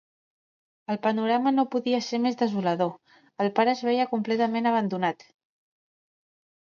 [0.93, 2.91] El panorama no podia ser més desolador...
[3.45, 5.27] el pare es veia completament abandonat.